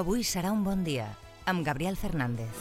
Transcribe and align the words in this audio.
Avui 0.00 0.22
serà 0.24 0.48
un 0.48 0.62
bon 0.64 0.80
dia, 0.80 1.04
amb 1.50 1.60
Gabriel 1.60 1.92
Fernández. 1.92 2.60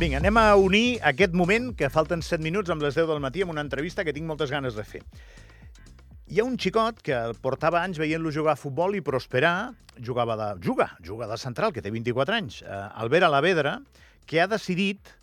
Vinga, 0.00 0.18
anem 0.18 0.40
a 0.40 0.56
unir 0.58 0.98
aquest 1.06 1.36
moment, 1.38 1.68
que 1.78 1.86
falten 1.94 2.24
7 2.26 2.42
minuts 2.42 2.72
amb 2.74 2.82
les 2.82 2.98
10 2.98 3.06
del 3.06 3.22
matí, 3.22 3.44
amb 3.46 3.54
una 3.54 3.62
entrevista 3.62 4.02
que 4.02 4.16
tinc 4.16 4.26
moltes 4.26 4.50
ganes 4.50 4.74
de 4.74 4.82
fer. 4.82 5.04
Hi 6.26 6.40
ha 6.40 6.46
un 6.48 6.56
xicot 6.58 6.98
que 7.06 7.20
portava 7.44 7.84
anys 7.84 8.00
veient-lo 8.02 8.32
jugar 8.34 8.56
a 8.56 8.58
futbol 8.58 8.98
i 8.98 9.04
prosperar, 9.04 9.76
jugava 10.02 10.34
de... 10.40 10.48
juga, 10.66 10.88
juga 10.98 11.30
de 11.30 11.38
central, 11.38 11.70
que 11.70 11.86
té 11.86 11.94
24 11.94 12.40
anys, 12.40 12.58
eh, 12.66 12.82
Albert 12.98 13.30
Alavedra, 13.30 13.76
que 14.26 14.42
ha 14.42 14.50
decidit 14.50 15.14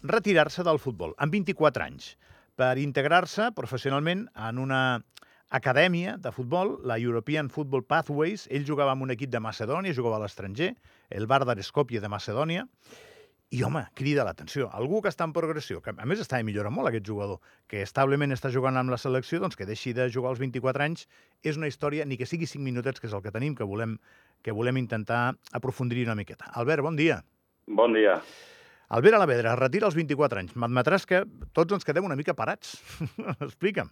retirar-se 0.00 0.64
del 0.64 0.80
futbol 0.80 1.12
amb 1.18 1.36
24 1.36 1.84
anys 1.90 2.14
per 2.58 2.74
integrar-se 2.82 3.52
professionalment 3.54 4.26
en 4.34 4.58
una 4.58 4.82
acadèmia 5.54 6.16
de 6.18 6.32
futbol, 6.34 6.74
la 6.84 6.98
European 6.98 7.48
Football 7.48 7.84
Pathways. 7.86 8.48
Ell 8.50 8.66
jugava 8.66 8.92
amb 8.92 9.06
un 9.06 9.14
equip 9.14 9.30
de 9.30 9.40
Macedònia, 9.40 9.94
jugava 9.94 10.18
a 10.18 10.24
l'estranger, 10.24 10.74
el 11.08 11.28
Vardar 11.30 11.56
Skopje 11.62 12.02
de 12.02 12.10
Macedònia, 12.10 12.66
i, 13.48 13.62
home, 13.64 13.80
crida 13.96 14.26
l'atenció. 14.28 14.68
Algú 14.76 15.00
que 15.00 15.08
està 15.08 15.24
en 15.24 15.32
progressió, 15.32 15.80
que 15.80 15.94
a 15.94 16.08
més 16.10 16.20
està 16.20 16.42
millorant 16.44 16.74
molt 16.74 16.90
aquest 16.90 17.06
jugador, 17.08 17.38
que 17.70 17.80
establement 17.86 18.34
està 18.34 18.50
jugant 18.52 18.76
amb 18.76 18.92
la 18.92 18.98
selecció, 19.00 19.40
doncs 19.40 19.56
que 19.56 19.64
deixi 19.68 19.94
de 19.96 20.10
jugar 20.12 20.34
als 20.34 20.42
24 20.42 20.84
anys, 20.84 21.06
és 21.40 21.56
una 21.56 21.70
història, 21.70 22.04
ni 22.04 22.18
que 22.20 22.28
sigui 22.28 22.50
5 22.50 22.60
minutets, 22.64 23.00
que 23.00 23.08
és 23.08 23.16
el 23.16 23.24
que 23.24 23.32
tenim, 23.32 23.56
que 23.56 23.64
volem, 23.64 23.96
que 24.44 24.52
volem 24.52 24.82
intentar 24.82 25.38
aprofundir 25.56 26.04
una 26.04 26.18
miqueta. 26.18 26.52
Albert, 26.60 26.84
bon 26.84 27.00
dia. 27.00 27.22
Bon 27.68 27.96
dia. 27.96 28.18
Albert 28.88 29.18
Alavedra 29.18 29.52
es 29.52 29.58
retira 29.60 29.86
als 29.88 29.96
24 29.98 30.40
anys. 30.40 30.54
M'admetràs 30.56 31.04
que 31.08 31.22
tots 31.56 31.76
ens 31.76 31.84
quedem 31.84 32.06
una 32.08 32.16
mica 32.16 32.36
parats. 32.36 32.78
Explica'm. 33.46 33.90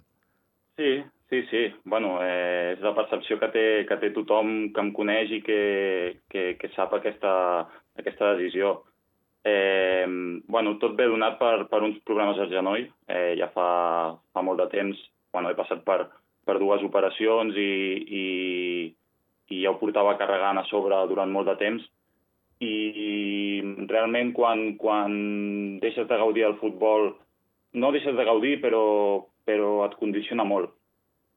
Sí, 0.76 1.04
sí, 1.28 1.42
sí. 1.50 1.62
Bueno, 1.84 2.16
eh, 2.24 2.76
és 2.76 2.84
la 2.84 2.94
percepció 2.96 3.36
que 3.40 3.50
té, 3.52 3.64
que 3.88 3.98
té 4.00 4.12
tothom 4.16 4.70
que 4.72 4.84
em 4.84 4.92
coneix 4.96 5.32
i 5.36 5.40
que, 5.44 5.60
que, 6.32 6.46
que 6.60 6.72
sap 6.74 6.96
aquesta, 6.96 7.32
aquesta 8.00 8.32
decisió. 8.36 8.78
Eh, 9.44 10.08
bueno, 10.48 10.76
tot 10.80 10.96
ve 10.96 11.08
donat 11.12 11.36
per, 11.40 11.68
per 11.68 11.82
uns 11.84 12.00
problemes 12.08 12.40
al 12.40 12.48
genoll. 12.52 12.88
Eh, 13.08 13.34
ja 13.40 13.50
fa, 13.52 13.68
fa 14.32 14.44
molt 14.44 14.64
de 14.64 14.70
temps, 14.72 15.02
bueno, 15.32 15.52
he 15.52 15.58
passat 15.58 15.84
per, 15.84 16.06
per 16.48 16.56
dues 16.62 16.84
operacions 16.88 17.56
i, 17.60 17.72
i, 18.20 18.24
i 19.52 19.60
ja 19.60 19.74
ho 19.74 19.80
portava 19.80 20.16
carregant 20.16 20.60
a 20.60 20.66
sobre 20.72 21.04
durant 21.12 21.32
molt 21.32 21.52
de 21.52 21.58
temps. 21.60 21.84
I 22.64 23.60
realment 23.90 24.32
quan, 24.32 24.76
quan 24.80 25.12
deixes 25.82 26.08
de 26.08 26.16
gaudir 26.16 26.46
del 26.46 26.56
futbol, 26.60 27.10
no 27.76 27.92
deixes 27.92 28.16
de 28.16 28.24
gaudir, 28.24 28.56
però, 28.62 29.26
però 29.44 29.84
et 29.84 29.96
condiciona 30.00 30.46
molt. 30.48 30.72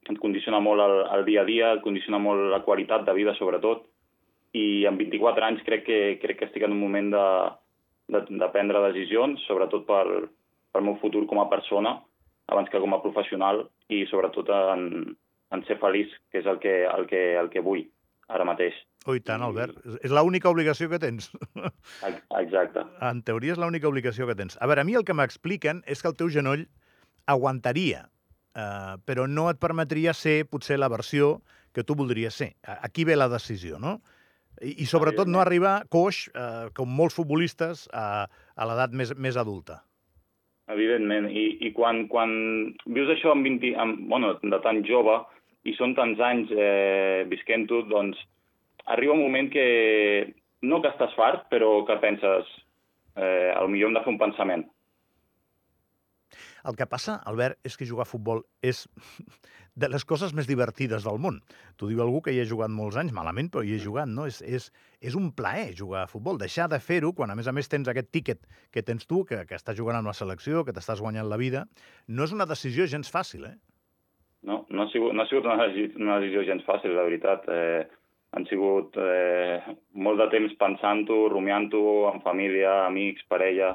Et 0.10 0.18
condiciona 0.22 0.62
molt 0.64 0.82
el, 0.82 0.96
el 1.18 1.26
dia 1.28 1.44
a 1.44 1.48
dia, 1.48 1.74
et 1.76 1.84
condiciona 1.84 2.22
molt 2.24 2.48
la 2.54 2.62
qualitat 2.64 3.04
de 3.06 3.16
vida, 3.18 3.36
sobretot. 3.36 3.84
I 4.56 4.86
amb 4.90 5.02
24 5.04 5.46
anys 5.46 5.66
crec 5.68 5.84
que, 5.86 6.00
crec 6.24 6.40
que 6.40 6.48
estic 6.48 6.64
en 6.66 6.74
un 6.74 6.80
moment 6.82 7.12
de, 7.12 7.26
de, 8.16 8.24
de 8.40 8.52
prendre 8.56 8.88
decisions, 8.88 9.44
sobretot 9.46 9.86
per, 9.90 10.06
pel 10.72 10.88
meu 10.88 10.96
futur 11.04 11.26
com 11.28 11.44
a 11.44 11.50
persona, 11.52 11.98
abans 12.50 12.72
que 12.72 12.80
com 12.82 12.96
a 12.96 13.04
professional, 13.04 13.66
i 13.92 14.06
sobretot 14.10 14.50
en, 14.56 14.88
en 15.52 15.68
ser 15.68 15.78
feliç, 15.84 16.16
que 16.32 16.40
és 16.42 16.48
el 16.50 16.64
que, 16.64 16.82
el 16.88 17.06
que, 17.12 17.24
el 17.44 17.52
que 17.52 17.66
vull 17.66 17.84
ara 18.30 18.46
mateix. 18.46 18.78
Oh, 19.08 19.16
i 19.18 19.24
tant, 19.26 19.42
Albert. 19.42 19.80
És 20.06 20.14
l'única 20.14 20.52
obligació 20.52 20.90
que 20.92 21.00
tens. 21.02 21.32
Exacte. 22.44 22.86
En 23.06 23.24
teoria 23.26 23.56
és 23.56 23.62
l'única 23.62 23.90
obligació 23.90 24.28
que 24.30 24.38
tens. 24.38 24.60
A 24.62 24.70
veure, 24.70 24.84
a 24.84 24.88
mi 24.88 24.98
el 25.00 25.06
que 25.08 25.16
m'expliquen 25.18 25.82
és 25.90 26.04
que 26.04 26.12
el 26.12 26.18
teu 26.20 26.30
genoll 26.34 26.68
aguantaria, 27.30 28.06
eh, 28.54 28.96
però 29.06 29.26
no 29.30 29.50
et 29.50 29.60
permetria 29.62 30.14
ser 30.14 30.44
potser 30.52 30.80
la 30.80 30.92
versió 30.92 31.40
que 31.74 31.86
tu 31.86 31.96
voldries 31.96 32.36
ser. 32.36 32.54
Aquí 32.82 33.06
ve 33.06 33.18
la 33.18 33.30
decisió, 33.32 33.80
no? 33.82 34.00
I, 34.60 34.76
i 34.84 34.86
sobretot 34.90 35.30
no 35.30 35.40
arribar 35.42 35.84
coix, 35.94 36.26
eh, 36.34 36.70
com 36.76 36.90
molts 36.92 37.16
futbolistes, 37.18 37.88
a, 37.94 38.26
a 38.28 38.70
l'edat 38.70 38.94
més, 38.94 39.14
més 39.16 39.38
adulta. 39.40 39.84
Evidentment, 40.70 41.32
i, 41.34 41.46
i 41.66 41.72
quan, 41.74 42.04
quan 42.12 42.32
vius 42.94 43.10
això 43.16 43.32
amb 43.34 43.48
20, 43.48 43.74
amb, 43.82 44.04
bueno, 44.12 44.36
de 44.44 44.60
tan 44.66 44.84
jove 44.86 45.16
i 45.68 45.76
són 45.76 45.96
tants 45.98 46.20
anys 46.24 46.52
eh, 46.56 47.26
visquent-ho, 47.30 47.84
doncs 47.90 48.20
arriba 48.90 49.16
un 49.16 49.24
moment 49.26 49.52
que 49.54 49.68
no 50.66 50.82
que 50.84 50.92
estàs 50.92 51.16
fart, 51.18 51.48
però 51.52 51.84
que 51.88 52.00
penses, 52.02 52.50
eh, 53.16 53.56
millor 53.68 53.90
hem 53.90 53.98
de 53.98 54.04
fer 54.06 54.14
un 54.14 54.22
pensament. 54.22 54.68
El 56.68 56.76
que 56.76 56.88
passa, 56.90 57.20
Albert, 57.26 57.58
és 57.66 57.78
que 57.78 57.88
jugar 57.88 58.06
a 58.06 58.10
futbol 58.10 58.44
és 58.66 58.84
de 59.80 59.88
les 59.88 60.04
coses 60.06 60.34
més 60.36 60.48
divertides 60.50 61.06
del 61.08 61.20
món. 61.24 61.40
T'ho 61.80 61.88
diu 61.88 62.02
algú 62.04 62.20
que 62.26 62.34
hi 62.36 62.42
ha 62.42 62.48
jugat 62.50 62.72
molts 62.74 62.98
anys, 63.00 63.16
malament, 63.16 63.48
però 63.54 63.64
hi 63.64 63.78
he 63.78 63.80
jugat, 63.80 64.10
no? 64.12 64.28
És, 64.28 64.42
és, 64.44 64.68
és 65.00 65.16
un 65.16 65.32
plaer 65.36 65.72
jugar 65.80 66.04
a 66.04 66.12
futbol. 66.12 66.40
Deixar 66.42 66.68
de 66.72 66.82
fer-ho, 66.84 67.14
quan 67.16 67.32
a 67.32 67.38
més 67.40 67.48
a 67.48 67.56
més 67.56 67.72
tens 67.72 67.88
aquest 67.88 68.12
tíquet 68.12 68.44
que 68.76 68.84
tens 68.84 69.08
tu, 69.08 69.24
que, 69.30 69.46
que 69.48 69.56
estàs 69.56 69.78
jugant 69.80 70.00
amb 70.00 70.12
la 70.12 70.18
selecció, 70.18 70.66
que 70.68 70.76
t'estàs 70.76 71.02
guanyant 71.04 71.30
la 71.32 71.40
vida, 71.40 71.66
no 72.08 72.28
és 72.28 72.36
una 72.36 72.50
decisió 72.50 72.90
gens 72.92 73.12
fàcil, 73.14 73.48
eh? 73.48 73.56
No, 74.48 74.66
no 74.70 74.84
ha 74.84 74.92
sigut, 74.94 75.14
no 75.14 75.24
ha 75.24 75.28
sigut 75.28 75.48
una, 75.48 75.68
una 76.00 76.20
decisió 76.22 76.46
gens 76.48 76.66
fàcil, 76.68 76.96
la 76.96 77.08
veritat. 77.08 77.48
Eh, 77.52 77.82
han 78.38 78.46
sigut 78.46 78.96
eh, 79.02 79.60
molt 80.06 80.22
de 80.22 80.30
temps 80.32 80.54
pensant-ho, 80.62 81.24
rumiant-ho, 81.34 81.84
amb 82.12 82.24
família, 82.24 82.86
amics, 82.86 83.26
parella. 83.32 83.74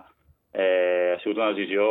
Eh, 0.55 1.15
ha 1.15 1.19
sigut 1.23 1.41
una 1.43 1.53
decisió 1.53 1.89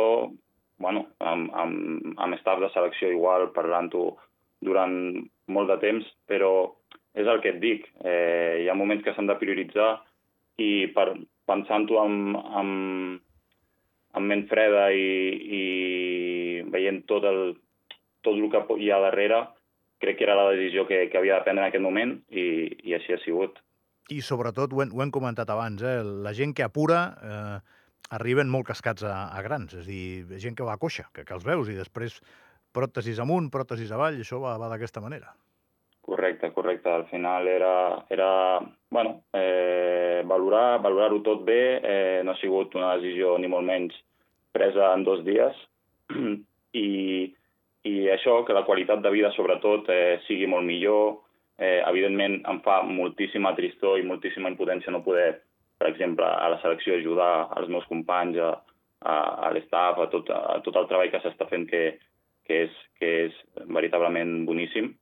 bueno, 0.78 1.06
amb, 1.20 1.52
amb, 1.54 2.14
amb 2.18 2.38
staff 2.40 2.60
de 2.60 2.70
selecció 2.74 3.10
igual, 3.12 3.50
parlant-ho 3.54 4.08
durant 4.64 4.96
molt 5.46 5.70
de 5.70 5.76
temps, 5.82 6.08
però 6.28 6.72
és 7.14 7.28
el 7.30 7.40
que 7.44 7.52
et 7.54 7.60
dic, 7.62 7.86
eh, 8.02 8.64
hi 8.64 8.68
ha 8.68 8.74
moments 8.74 9.04
que 9.04 9.14
s'han 9.14 9.28
de 9.30 9.38
prioritzar 9.38 9.92
i 10.58 10.88
per, 10.96 11.12
pensant-ho 11.46 12.00
amb, 12.00 12.38
amb, 12.60 13.20
amb 14.18 14.30
ment 14.32 14.46
freda 14.50 14.88
i, 14.90 15.06
i 15.60 15.62
veient 16.74 17.04
tot 17.10 17.26
el, 17.28 17.54
tot 18.24 18.40
el 18.40 18.50
que 18.52 18.64
hi 18.80 18.90
ha 18.90 19.02
darrere, 19.04 19.44
crec 20.02 20.18
que 20.18 20.26
era 20.26 20.36
la 20.38 20.50
decisió 20.52 20.86
que, 20.88 21.04
que 21.10 21.20
havia 21.20 21.38
de 21.38 21.46
prendre 21.46 21.64
en 21.64 21.70
aquest 21.70 21.84
moment 21.84 22.16
i, 22.30 22.46
i 22.84 22.96
així 22.96 23.14
ha 23.14 23.20
sigut. 23.22 23.60
I 24.12 24.20
sobretot, 24.20 24.74
ho 24.74 24.82
hem, 24.84 24.92
ho 24.92 25.04
hem 25.04 25.12
comentat 25.14 25.48
abans, 25.52 25.84
eh? 25.84 26.00
la 26.02 26.34
gent 26.36 26.52
que 26.56 26.66
apura 26.66 27.04
eh, 27.24 27.78
arriben 28.18 28.50
molt 28.52 28.68
cascats 28.68 29.06
a, 29.08 29.30
a 29.32 29.40
grans, 29.46 29.78
és 29.78 29.86
a 29.86 29.88
dir, 29.88 30.40
gent 30.42 30.58
que 30.58 30.66
va 30.66 30.76
a 30.76 30.82
coixa, 30.82 31.06
que, 31.14 31.24
que 31.24 31.36
els 31.36 31.46
veus, 31.46 31.70
i 31.72 31.78
després 31.78 32.20
pròtesis 32.74 33.22
amunt, 33.22 33.48
pròtesis 33.54 33.94
avall, 33.94 34.18
això 34.20 34.42
va, 34.42 34.58
va 34.60 34.68
d'aquesta 34.72 35.00
manera. 35.04 35.32
Correcte, 36.04 36.50
correcte. 36.52 36.90
Al 36.90 37.06
final 37.08 37.48
era, 37.48 38.04
era 38.12 38.60
bueno, 38.90 39.22
eh, 39.32 40.22
valorar 40.26 40.82
valorar-ho 40.82 41.22
tot 41.24 41.46
bé. 41.46 41.80
Eh, 41.80 42.20
no 42.24 42.34
ha 42.34 42.40
sigut 42.42 42.74
una 42.76 42.90
decisió 42.98 43.38
ni 43.40 43.48
molt 43.48 43.64
menys 43.64 43.96
presa 44.52 44.90
en 44.92 45.06
dos 45.06 45.24
dies. 45.24 45.56
I, 46.12 46.84
i 46.84 47.43
això, 48.14 48.42
que 48.46 48.56
la 48.56 48.64
qualitat 48.66 49.02
de 49.02 49.10
vida, 49.12 49.32
sobretot, 49.36 49.90
eh, 49.90 50.20
sigui 50.28 50.46
molt 50.50 50.66
millor. 50.66 51.20
Eh, 51.58 51.80
evidentment, 51.86 52.40
em 52.50 52.60
fa 52.64 52.80
moltíssima 52.82 53.54
tristor 53.54 54.00
i 54.00 54.06
moltíssima 54.06 54.50
impotència 54.50 54.90
no 54.90 55.04
poder 55.06 55.36
per 55.78 55.90
exemple, 55.90 56.24
a 56.24 56.48
la 56.48 56.60
selecció 56.62 56.96
ajudar 56.96 57.48
els 57.58 57.68
meus 57.68 57.86
companys, 57.90 58.38
a, 58.40 58.50
a, 59.04 59.14
a 59.46 59.52
l'estaf, 59.54 59.98
a, 60.00 60.08
tot, 60.12 60.30
a 60.30 60.58
tot 60.64 60.78
el 60.80 60.86
treball 60.90 61.10
que 61.12 61.20
s'està 61.20 61.48
fent 61.50 61.66
que, 61.70 61.82
que, 62.46 62.60
és, 62.66 62.76
que 63.00 63.10
és 63.26 63.40
veritablement 63.78 64.44
boníssim. 64.48 64.92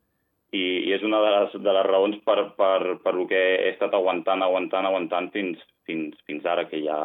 I, 0.53 0.65
i 0.89 0.93
és 0.93 1.05
una 1.07 1.21
de 1.25 1.29
les, 1.33 1.55
de 1.65 1.75
les 1.77 1.87
raons 1.87 2.19
per, 2.27 2.39
per, 2.59 2.97
per 3.05 3.13
el 3.15 3.29
que 3.31 3.41
he 3.55 3.71
estat 3.71 3.95
aguantant, 3.97 4.43
aguantant, 4.45 4.89
aguantant 4.89 5.31
fins, 5.33 5.61
fins, 5.89 6.19
fins 6.29 6.49
ara, 6.49 6.67
que 6.69 6.83
ja, 6.85 6.99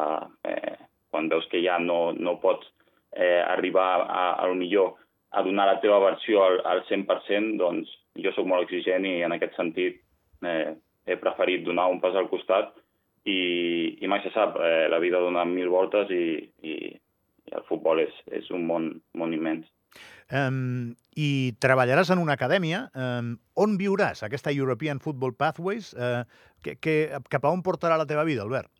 eh, 0.44 0.74
quan 1.12 1.30
veus 1.32 1.48
que 1.52 1.62
ja 1.64 1.78
no, 1.80 2.10
no 2.12 2.36
pots 2.42 2.68
eh, 3.14 3.40
arribar 3.40 3.88
a, 4.02 4.08
a, 4.08 4.26
a 4.44 4.50
millor 4.58 4.98
a 5.30 5.42
donar 5.44 5.66
la 5.68 5.80
teva 5.82 5.98
versió 6.00 6.42
al, 6.44 6.60
al 6.64 6.84
100%, 6.88 7.56
doncs 7.60 7.90
jo 8.18 8.32
sóc 8.34 8.46
molt 8.48 8.66
exigent 8.66 9.06
i 9.06 9.20
en 9.26 9.34
aquest 9.36 9.56
sentit 9.58 10.00
eh, 10.46 10.74
he 11.08 11.16
preferit 11.20 11.64
donar 11.66 11.88
un 11.92 12.00
pas 12.00 12.16
al 12.16 12.30
costat 12.32 12.72
i, 13.28 13.98
i 14.00 14.08
mai 14.10 14.22
se 14.24 14.32
sap, 14.34 14.56
eh, 14.62 14.86
la 14.90 15.00
vida 15.02 15.20
dona 15.22 15.44
mil 15.48 15.68
voltes 15.72 16.10
i, 16.14 16.38
i, 16.64 16.76
i 17.48 17.56
el 17.56 17.66
futbol 17.68 18.00
és, 18.04 18.14
és 18.40 18.48
un 18.54 18.64
món, 18.68 18.90
món 19.18 19.36
immens. 19.36 19.68
Um, 20.28 20.92
I 21.16 21.56
treballaràs 21.60 22.12
en 22.12 22.20
una 22.20 22.36
acadèmia. 22.36 22.82
Um, 22.92 23.36
on 23.56 23.78
viuràs 23.80 24.20
aquesta 24.26 24.52
European 24.52 25.00
Football 25.00 25.34
Pathways? 25.40 25.94
Uh, 25.96 26.24
que, 26.64 26.76
que, 26.76 26.96
cap 27.32 27.46
a 27.46 27.52
on 27.52 27.64
portarà 27.64 27.96
la 27.96 28.06
teva 28.08 28.26
vida, 28.28 28.44
Albert? 28.44 28.70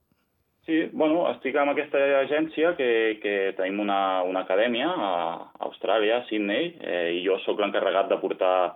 Sí, 0.69 0.83
bueno, 0.93 1.23
estic 1.31 1.55
amb 1.57 1.73
aquesta 1.73 2.01
agència 2.19 2.75
que, 2.77 2.89
que 3.23 3.31
tenim 3.57 3.79
una, 3.81 4.21
una 4.29 4.43
acadèmia 4.45 4.91
a 4.93 5.13
Austràlia, 5.65 6.19
a 6.19 6.27
Sydney, 6.29 6.75
eh, 6.85 7.07
i 7.17 7.23
jo 7.25 7.39
sóc 7.41 7.63
l'encarregat 7.63 8.11
de 8.11 8.19
portar 8.21 8.75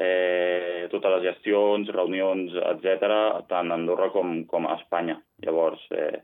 eh, 0.00 0.86
totes 0.88 1.12
les 1.12 1.26
gestions, 1.26 1.90
reunions, 1.92 2.56
etc, 2.70 3.12
tant 3.50 3.68
a 3.68 3.76
Andorra 3.76 4.08
com, 4.14 4.32
com 4.48 4.64
a 4.64 4.78
Espanya. 4.78 5.18
Llavors, 5.44 5.84
eh, 5.92 6.22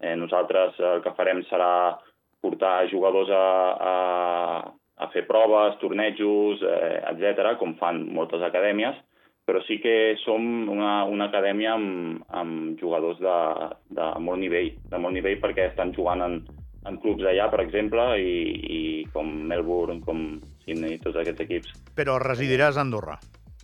eh, 0.00 0.16
nosaltres 0.16 0.80
el 0.80 1.04
que 1.04 1.12
farem 1.20 1.44
serà 1.50 1.98
portar 2.40 2.88
jugadors 2.94 3.28
a, 3.28 3.44
a, 3.92 3.94
a 5.04 5.10
fer 5.12 5.26
proves, 5.28 5.76
tornejos, 5.84 6.64
eh, 6.64 6.96
etc, 7.12 7.58
com 7.60 7.76
fan 7.82 8.06
moltes 8.16 8.48
acadèmies, 8.48 9.04
però 9.44 9.62
sí 9.66 9.78
que 9.82 10.14
som 10.22 10.68
una, 10.70 11.02
una 11.10 11.26
acadèmia 11.30 11.74
amb, 11.74 12.22
amb 12.30 12.80
jugadors 12.80 13.18
de, 13.22 13.38
de 13.96 14.08
molt 14.22 14.40
nivell, 14.42 14.70
de 14.90 15.00
molt 15.02 15.16
nivell 15.18 15.40
perquè 15.42 15.70
estan 15.70 15.92
jugant 15.96 16.22
en, 16.24 16.40
en 16.86 16.98
clubs 17.02 17.24
d'allà, 17.24 17.48
per 17.50 17.62
exemple, 17.64 18.06
i, 18.22 18.34
i 18.62 18.80
com 19.12 19.28
Melbourne, 19.50 20.00
com 20.06 20.24
Sydney, 20.64 20.98
tots 21.02 21.18
aquests 21.18 21.46
equips. 21.46 21.76
Però 21.98 22.18
residiràs 22.22 22.78
a 22.78 22.86
Andorra. 22.86 23.18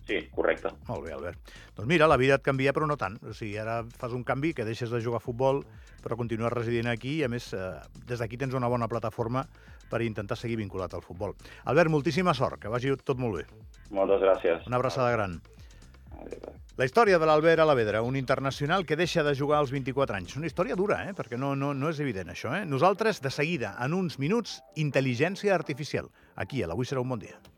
Sí, 0.09 0.23
correcte. 0.33 0.71
Molt 0.87 1.05
bé, 1.05 1.13
Albert. 1.13 1.51
Doncs 1.77 1.87
mira, 1.87 2.07
la 2.09 2.17
vida 2.17 2.39
et 2.39 2.45
canvia, 2.45 2.73
però 2.73 2.87
no 2.89 2.97
tant. 2.97 3.19
O 3.29 3.35
sigui, 3.37 3.59
ara 3.61 3.83
fas 4.01 4.15
un 4.17 4.23
canvi, 4.25 4.55
que 4.57 4.65
deixes 4.65 4.89
de 4.89 5.01
jugar 5.05 5.21
a 5.21 5.23
futbol, 5.23 5.61
però 6.01 6.17
continues 6.17 6.53
residint 6.55 6.89
aquí 6.89 7.19
i, 7.19 7.27
a 7.27 7.29
més, 7.29 7.51
eh, 7.53 7.75
des 8.09 8.19
d'aquí 8.19 8.39
tens 8.41 8.57
una 8.57 8.71
bona 8.71 8.89
plataforma 8.89 9.45
per 9.89 10.01
intentar 10.05 10.37
seguir 10.37 10.57
vinculat 10.57 10.95
al 10.97 11.05
futbol. 11.05 11.35
Albert, 11.69 11.93
moltíssima 11.93 12.33
sort, 12.33 12.57
que 12.63 12.73
vagi 12.73 12.95
tot 13.05 13.21
molt 13.21 13.37
bé. 13.37 13.45
Moltes 13.93 14.25
gràcies. 14.25 14.65
Una 14.69 14.81
abraçada 14.81 15.13
gran. 15.13 15.39
La 16.79 16.85
història 16.87 17.17
de 17.19 17.27
l'Albert 17.27 17.59
Alavedra, 17.59 18.01
un 18.07 18.15
internacional 18.15 18.85
que 18.87 18.95
deixa 18.95 19.23
de 19.27 19.33
jugar 19.35 19.57
als 19.59 19.71
24 19.75 20.15
anys. 20.15 20.37
Una 20.39 20.47
història 20.47 20.77
dura, 20.79 21.01
eh? 21.09 21.15
perquè 21.17 21.39
no, 21.39 21.51
no, 21.55 21.73
no 21.75 21.91
és 21.91 21.99
evident 21.99 22.31
això. 22.31 22.53
Eh? 22.55 22.65
Nosaltres, 22.67 23.19
de 23.25 23.31
seguida, 23.35 23.73
en 23.83 23.97
uns 23.97 24.19
minuts, 24.19 24.59
intel·ligència 24.79 25.55
artificial. 25.55 26.11
Aquí, 26.35 26.63
a 26.63 26.71
l'Avui 26.71 26.87
serà 26.87 27.03
un 27.03 27.15
bon 27.15 27.23
dia. 27.23 27.39